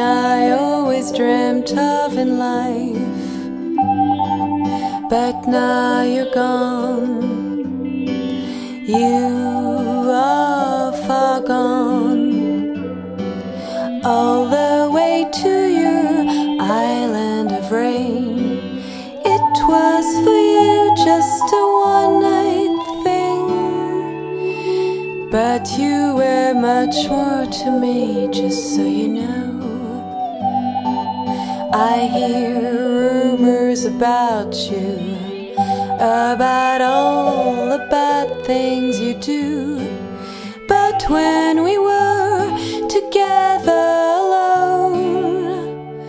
I 0.00 0.50
always 0.50 1.10
dreamt 1.12 1.72
of 1.76 2.16
in 2.16 2.38
life. 2.38 2.96
But 5.08 5.46
now 5.46 6.02
you're 6.02 6.32
gone, 6.34 7.86
you 8.84 10.10
are 10.10 10.92
far 11.06 11.40
gone, 11.40 12.74
all 14.04 14.46
the 14.48 14.90
way 14.92 15.24
to 15.42 15.68
your 15.82 16.26
island 16.60 17.52
of 17.52 17.70
rain. 17.70 18.58
It 19.24 19.66
was 19.68 20.06
for 20.24 20.40
you 20.56 20.94
just 21.04 21.52
a 21.52 21.64
one 21.92 22.20
night 22.22 22.78
thing, 23.04 23.46
but 25.30 25.78
you 25.78 26.16
were 26.16 26.54
much 26.54 27.08
more 27.08 27.46
to 27.46 27.70
me, 27.70 28.28
just 28.32 28.74
so 28.74 28.82
you 28.82 29.08
know. 29.08 29.25
I 31.78 32.06
hear 32.06 32.58
rumors 32.58 33.84
about 33.84 34.54
you, 34.70 34.96
about 35.96 36.80
all 36.80 37.68
the 37.68 37.86
bad 37.90 38.46
things 38.46 38.98
you 38.98 39.12
do. 39.12 39.76
But 40.66 41.04
when 41.10 41.62
we 41.62 41.76
were 41.76 42.48
together 42.88 43.84
alone, 44.22 46.00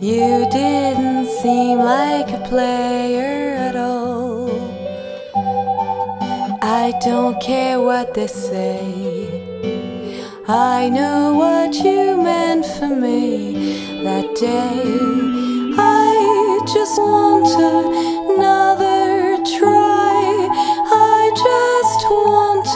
you 0.00 0.46
didn't 0.50 1.28
seem 1.40 1.78
like 1.78 2.28
a 2.32 2.42
player 2.50 3.56
at 3.56 3.74
all. 3.74 4.50
I 6.60 6.92
don't 7.00 7.40
care 7.40 7.80
what 7.80 8.12
they 8.12 8.26
say. 8.26 9.40
I 10.46 10.90
know 10.90 11.32
what 11.32 11.74
you 11.74 12.18
meant 12.22 12.66
for 12.66 12.94
me 12.94 13.85
that 14.06 14.36
day. 14.36 14.84
I 15.76 16.60
just 16.74 16.96
want 16.96 17.50
another 18.30 19.36
try. 19.58 20.22
I 21.12 21.22
just 21.48 22.00
want 22.22 22.68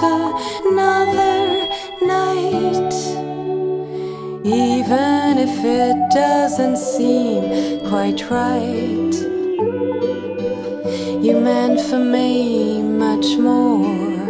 another 0.71 1.38
night. 2.17 2.94
Even 4.44 5.38
if 5.47 5.56
it 5.65 5.97
doesn't 6.11 6.79
seem 6.79 7.43
quite 7.88 8.21
right. 8.29 9.15
You 11.27 11.35
meant 11.38 11.81
for 11.88 12.03
me 12.17 12.82
much 12.82 13.29
more 13.38 14.27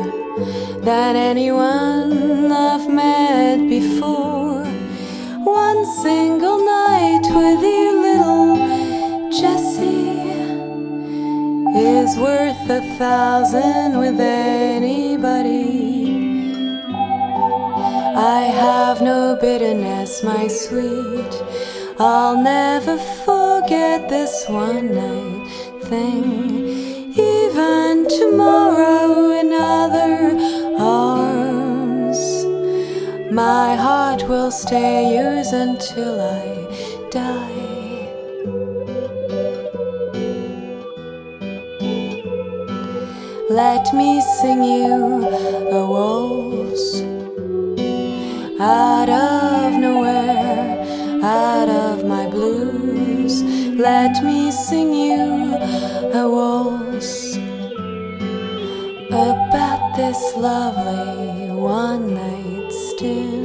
than 0.89 1.17
anyone 1.17 2.53
I've 2.53 2.89
met 2.91 3.59
before. 3.71 4.65
One 5.45 5.87
single 6.03 6.59
night 6.59 6.70
you, 7.59 8.01
little 8.01 8.57
Jesse, 9.31 10.11
is 11.77 12.17
worth 12.17 12.71
a 12.71 12.81
thousand 12.97 13.99
with 13.99 14.21
anybody. 14.21 15.81
I 18.17 18.43
have 18.43 19.03
no 19.03 19.37
bitterness, 19.41 20.23
my 20.23 20.47
sweet. 20.47 21.33
I'll 21.99 22.43
never 22.43 22.97
forget 23.25 24.09
this 24.09 24.47
one 24.49 24.95
night 24.95 25.49
thing. 25.85 26.71
Even 27.19 28.07
tomorrow 28.09 29.33
in 29.41 29.53
other 29.53 30.37
arms, 30.79 32.21
my 33.33 33.75
heart 33.77 34.23
will 34.29 34.51
stay 34.51 35.15
yours 35.17 35.53
until 35.53 36.21
I 36.21 37.09
die. 37.11 37.40
Let 43.51 43.93
me 43.93 44.21
sing 44.21 44.63
you 44.63 45.27
a 45.27 45.85
waltz 45.85 47.01
out 48.61 49.09
of 49.09 49.73
nowhere, 49.73 51.21
out 51.21 51.69
of 51.69 52.05
my 52.05 52.31
blues. 52.31 53.43
Let 53.43 54.23
me 54.23 54.53
sing 54.53 54.95
you 54.95 55.57
a 56.15 56.29
waltz 56.31 57.35
about 59.11 59.97
this 59.97 60.37
lovely 60.37 61.51
one 61.51 62.15
night 62.15 62.73
stand. 62.73 63.40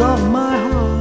Of 0.00 0.30
my 0.30 0.58
heart 0.58 0.95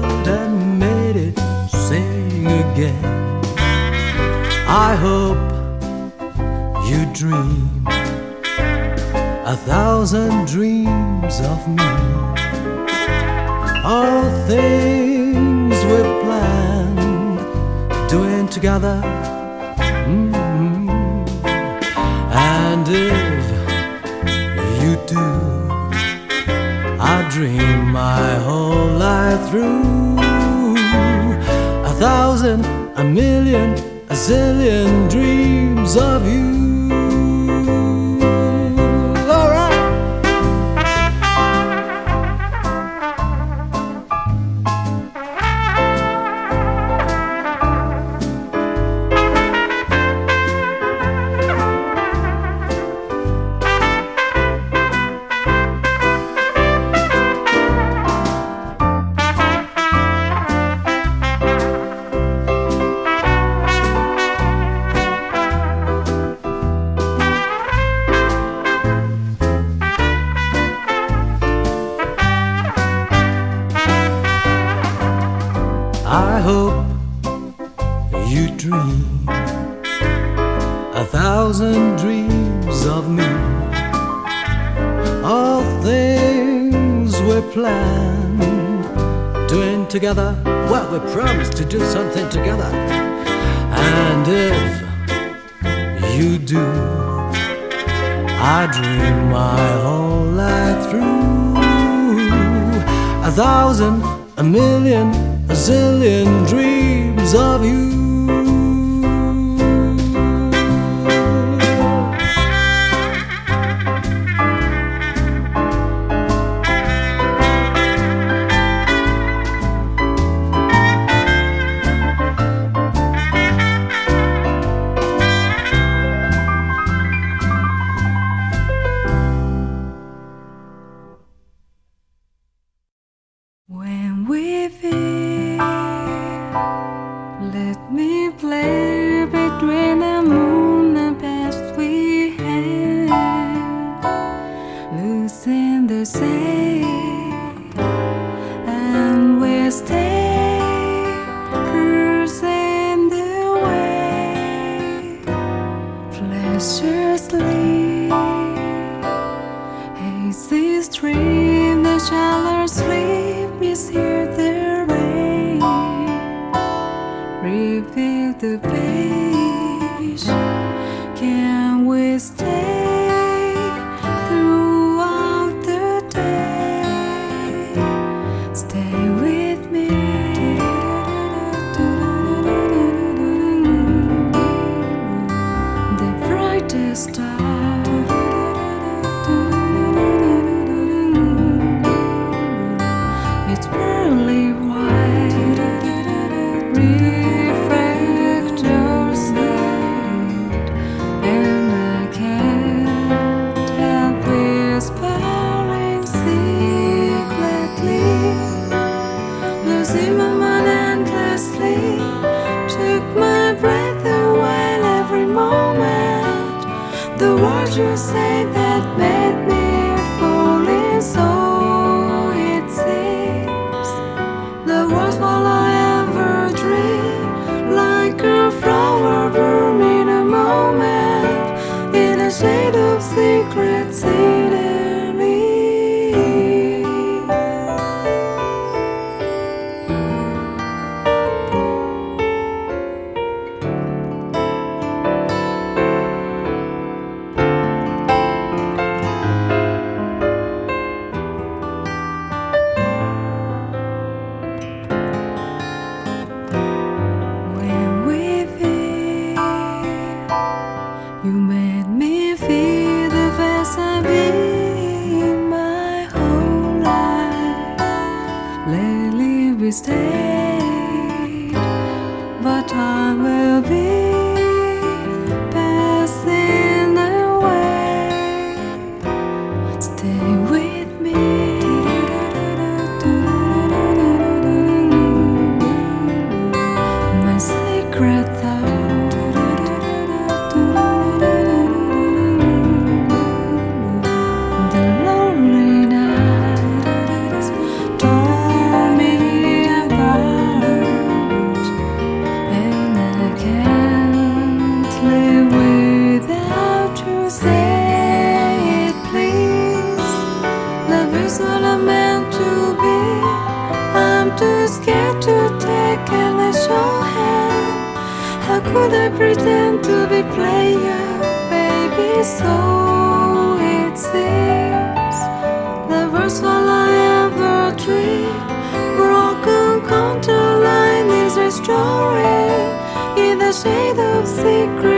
shade 333.61 333.99
of 333.99 334.27
secrecy. 334.27 334.94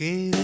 quiero. 0.00 0.39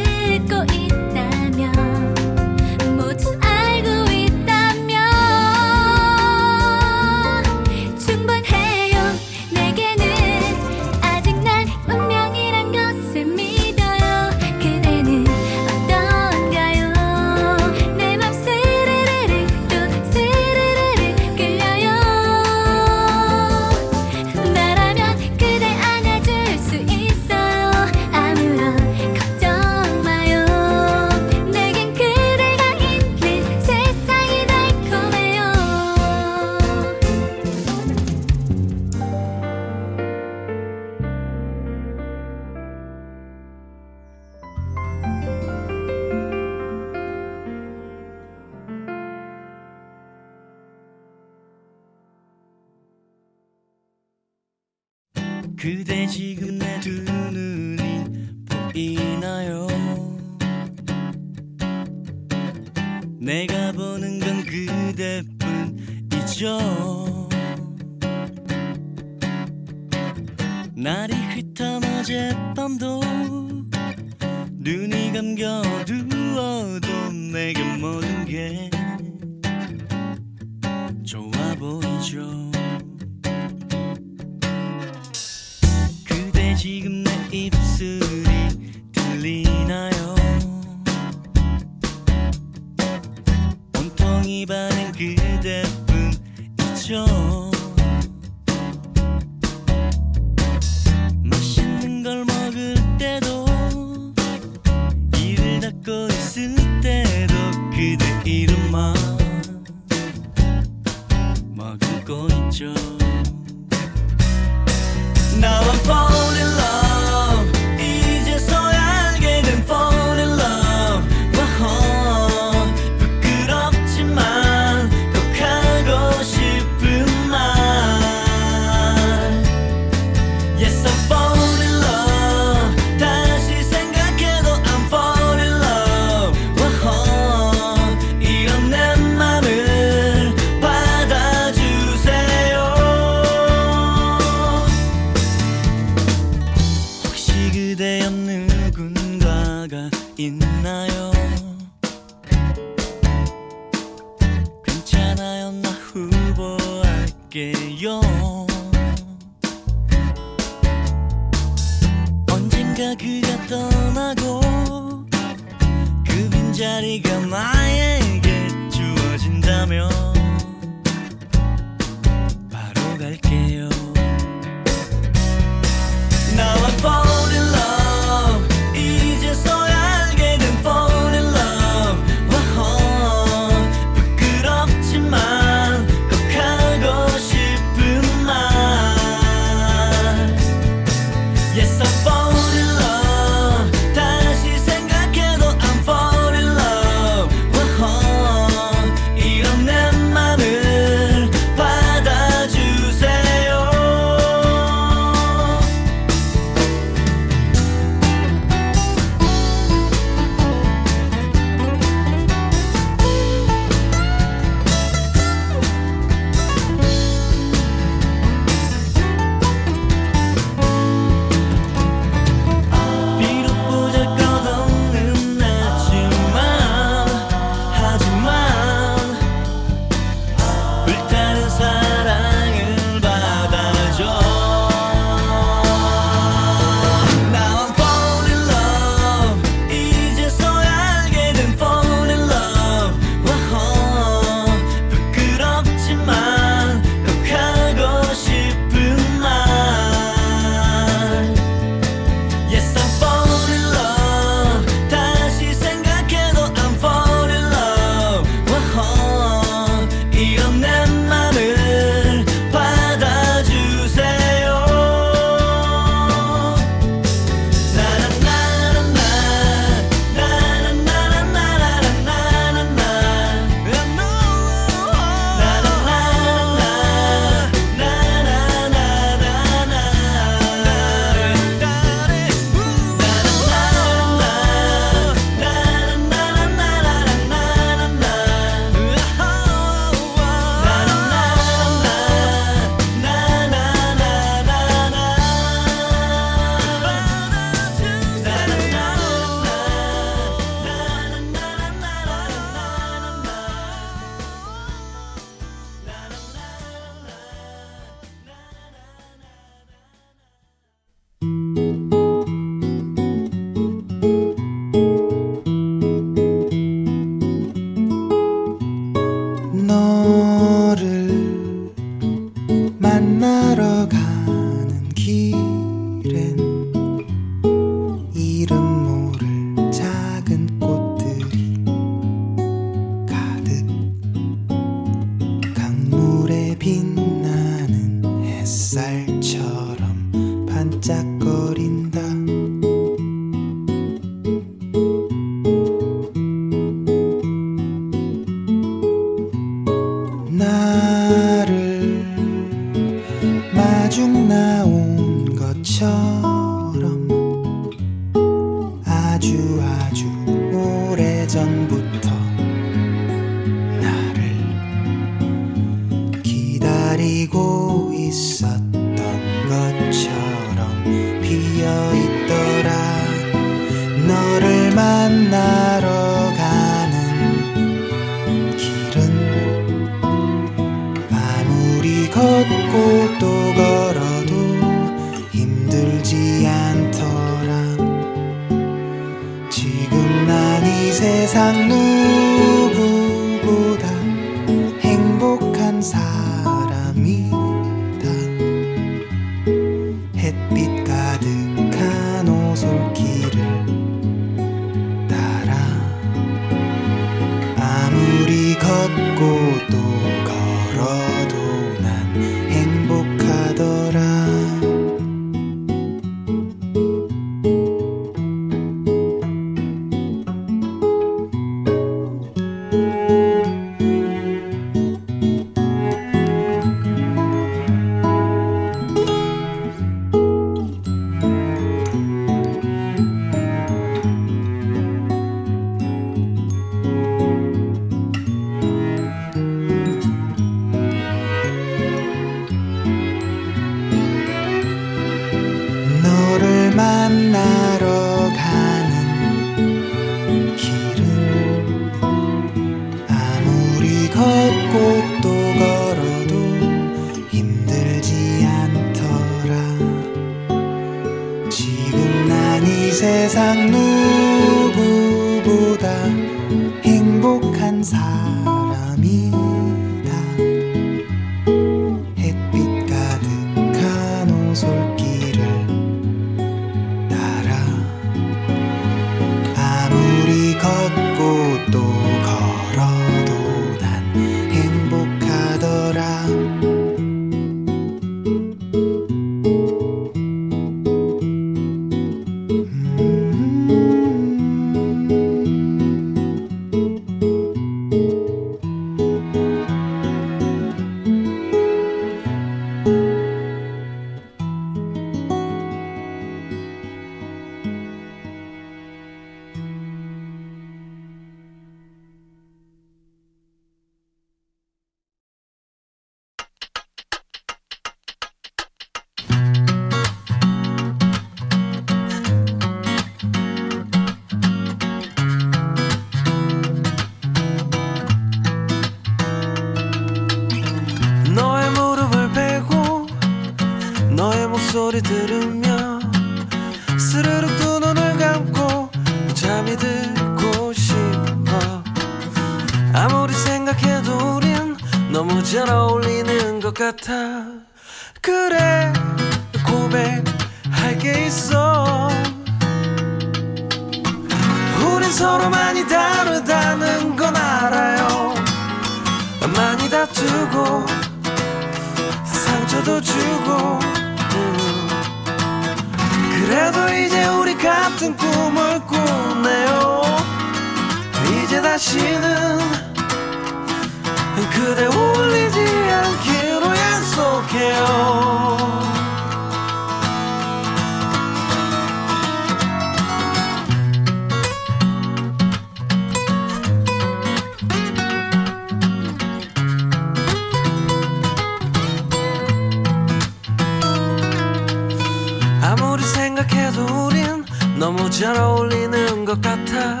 같아. 599.64 600.00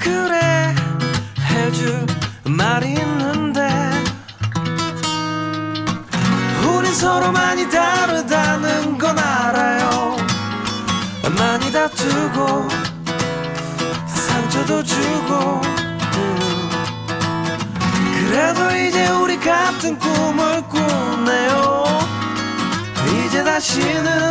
그래 0.00 0.74
해줄 1.40 2.06
말이 2.44 2.90
있는데. 2.92 3.68
우린 6.66 6.94
서로 6.94 7.32
많이 7.32 7.68
다르다는 7.68 8.98
건 8.98 9.18
알아요. 9.18 10.16
많이 11.38 11.72
다투고 11.72 12.68
상처도 14.06 14.82
주고. 14.82 15.60
그래도 18.28 18.76
이제 18.76 19.08
우리 19.08 19.38
같은 19.38 19.98
꿈을 19.98 20.62
꾸네요. 20.68 21.84
이제 23.26 23.44
다시는 23.44 24.25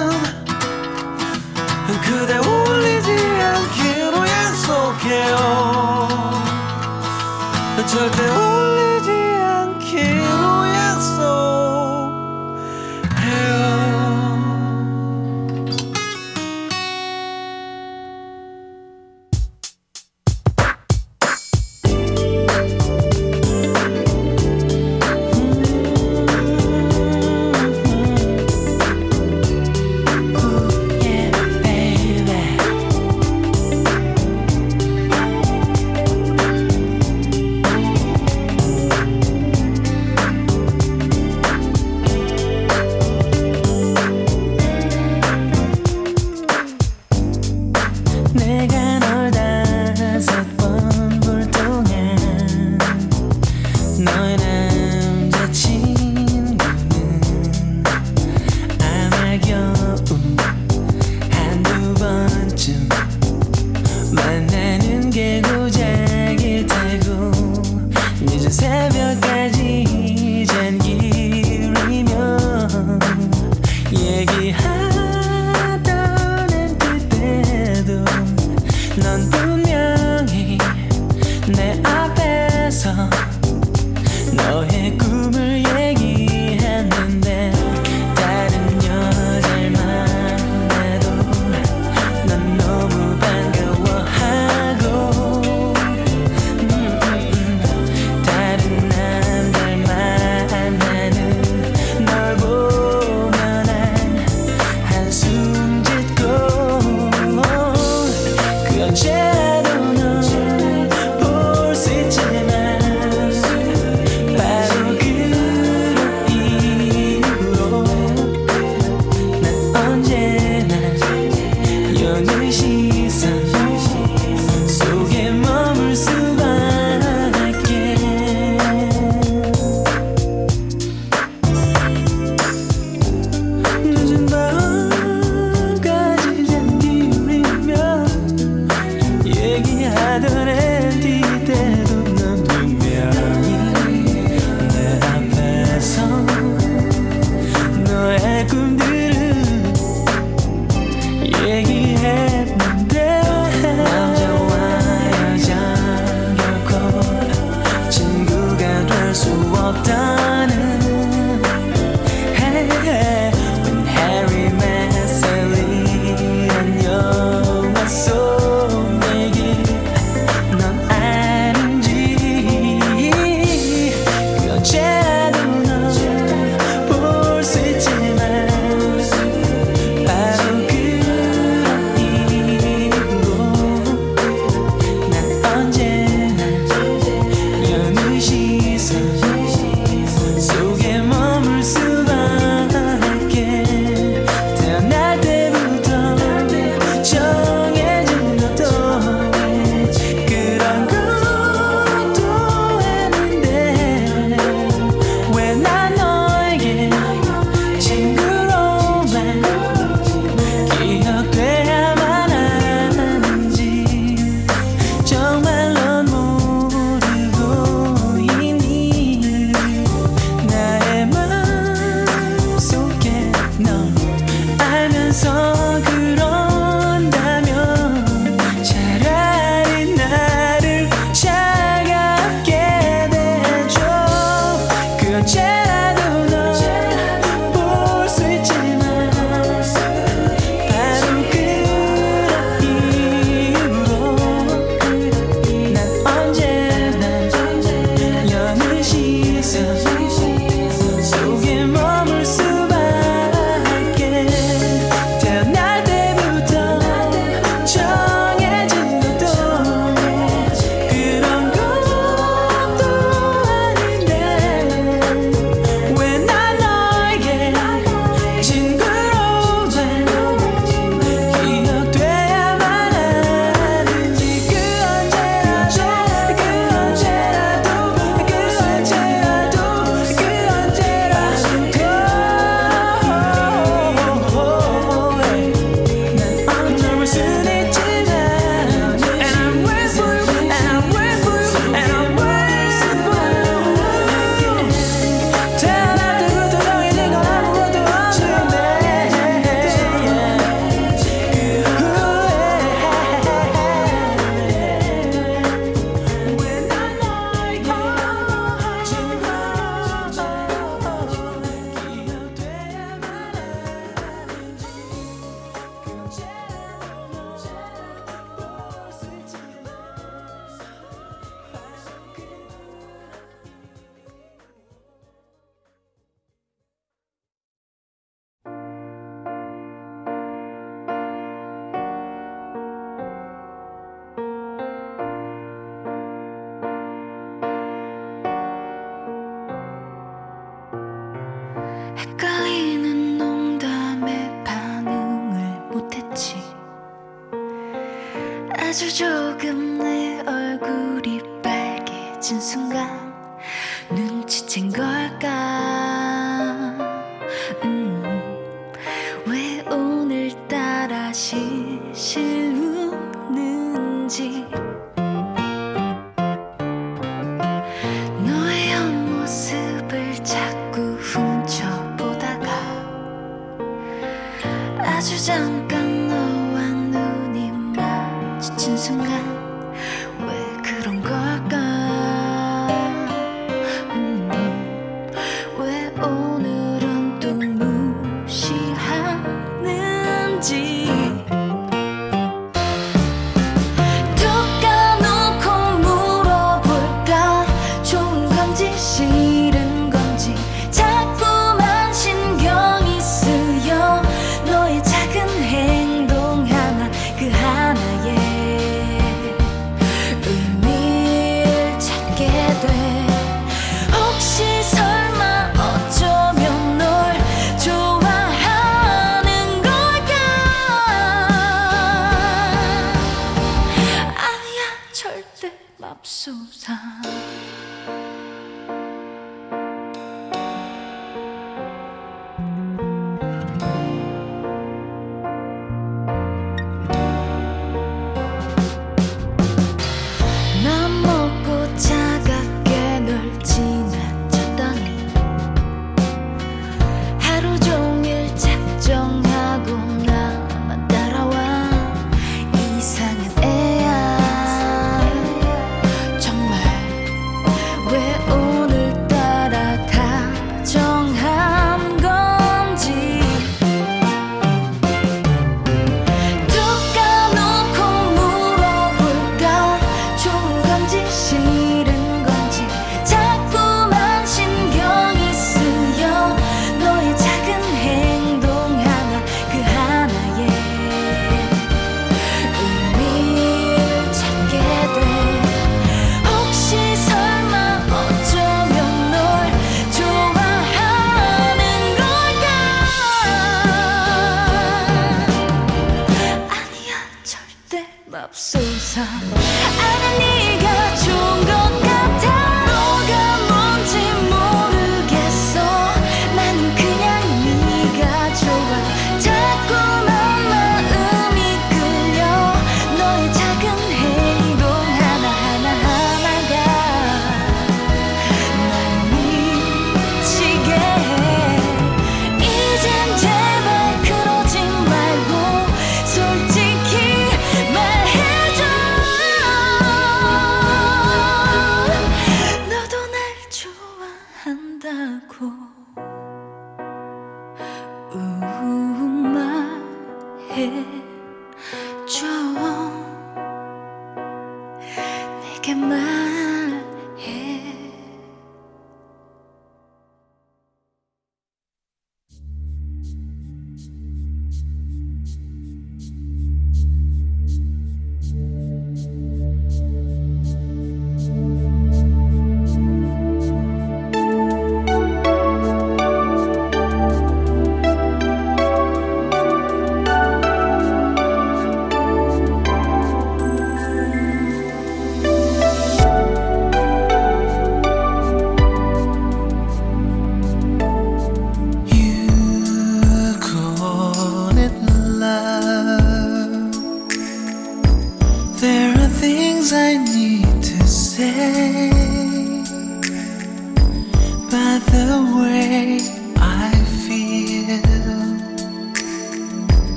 실실 361.96 362.92
웃는지 363.30 364.46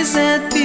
is 0.00 0.16
it 0.16 0.59